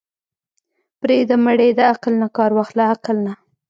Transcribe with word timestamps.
پرېده 0.99 1.35
مړې 1.45 1.69
د 1.77 1.79
عقل 1.91 2.13
نه 2.21 2.27
کار 2.37 2.51
واخله 2.55 2.83
عقل 2.93 3.17
نه. 3.25 3.33